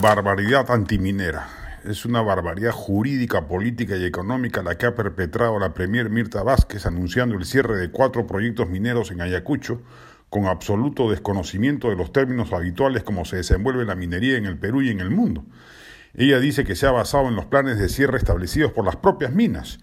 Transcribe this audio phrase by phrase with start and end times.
[0.00, 1.46] Barbaridad antiminera.
[1.84, 6.86] Es una barbaridad jurídica, política y económica la que ha perpetrado la Premier Mirta Vázquez
[6.86, 9.82] anunciando el cierre de cuatro proyectos mineros en Ayacucho
[10.30, 14.80] con absoluto desconocimiento de los términos habituales como se desenvuelve la minería en el Perú
[14.80, 15.44] y en el mundo.
[16.14, 19.34] Ella dice que se ha basado en los planes de cierre establecidos por las propias
[19.34, 19.80] minas.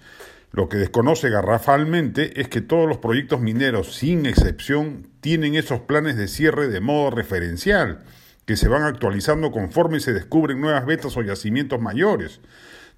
[0.51, 6.17] Lo que desconoce garrafalmente es que todos los proyectos mineros, sin excepción, tienen esos planes
[6.17, 7.99] de cierre de modo referencial
[8.47, 12.39] que se van actualizando conforme se descubren nuevas vetas o yacimientos mayores.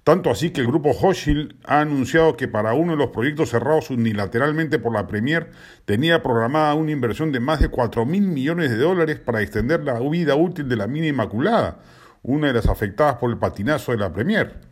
[0.04, 3.90] Tanto así que el grupo Hochschild ha anunciado que para uno de los proyectos cerrados
[3.90, 5.50] unilateralmente por la Premier
[5.84, 9.98] tenía programada una inversión de más de 4 mil millones de dólares para extender la
[9.98, 11.80] vida útil de la mina Inmaculada,
[12.22, 14.69] una de las afectadas por el patinazo de la Premier.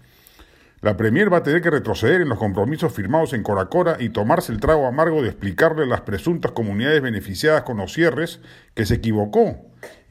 [0.80, 4.52] La Premier va a tener que retroceder en los compromisos firmados en Coracora y tomarse
[4.52, 8.40] el trago amargo de explicarle a las presuntas comunidades beneficiadas con los cierres
[8.74, 9.56] que se equivocó,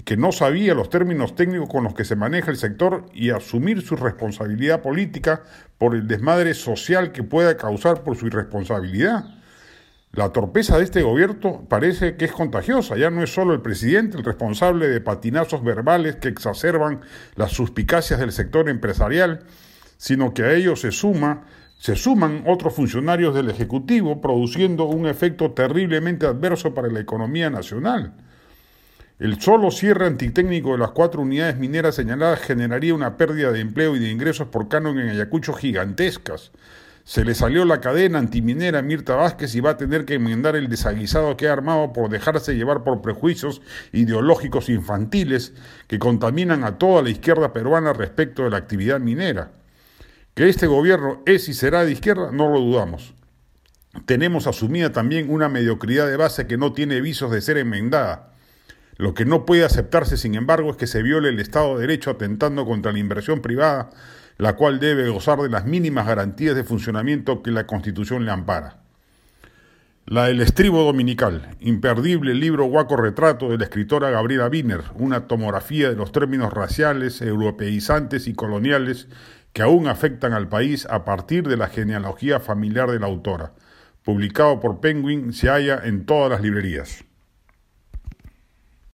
[0.03, 3.81] que no sabía los términos técnicos con los que se maneja el sector y asumir
[3.81, 5.43] su responsabilidad política
[5.77, 9.23] por el desmadre social que pueda causar por su irresponsabilidad.
[10.11, 12.97] La torpeza de este gobierno parece que es contagiosa.
[12.97, 17.01] Ya no es solo el presidente el responsable de patinazos verbales que exacerban
[17.35, 19.45] las suspicacias del sector empresarial,
[19.97, 21.43] sino que a ellos se suma
[21.79, 28.13] se suman otros funcionarios del Ejecutivo, produciendo un efecto terriblemente adverso para la economía nacional.
[29.19, 33.95] El solo cierre antitécnico de las cuatro unidades mineras señaladas generaría una pérdida de empleo
[33.95, 36.51] y de ingresos por canon en Ayacucho gigantescas.
[37.03, 40.55] Se le salió la cadena antiminera a Mirta Vázquez y va a tener que enmendar
[40.55, 43.61] el desaguisado que ha armado por dejarse llevar por prejuicios
[43.93, 45.53] ideológicos infantiles
[45.87, 49.51] que contaminan a toda la izquierda peruana respecto de la actividad minera.
[50.37, 53.15] Que este gobierno es y será de izquierda, no lo dudamos.
[54.05, 58.33] Tenemos asumida también una mediocridad de base que no tiene visos de ser enmendada.
[58.97, 62.11] Lo que no puede aceptarse, sin embargo, es que se viole el Estado de Derecho
[62.11, 63.89] atentando contra la inversión privada,
[64.37, 68.83] la cual debe gozar de las mínimas garantías de funcionamiento que la Constitución le ampara.
[70.05, 75.89] La El Estribo Dominical, imperdible libro guaco retrato de la escritora Gabriela Wiener, una tomografía
[75.89, 79.07] de los términos raciales, europeizantes y coloniales
[79.57, 83.53] que aún afectan al país a partir de la genealogía familiar de la autora.
[84.03, 87.06] Publicado por Penguin, se halla en todas las librerías.